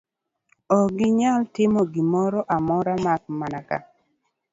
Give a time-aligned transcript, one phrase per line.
[0.79, 3.77] Ok ginyal timo gimoro amora mak mana ka